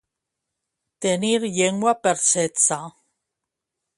Tenir 1.05 1.41
llengua 1.57 1.95
per 2.07 2.15
setze. 2.31 2.81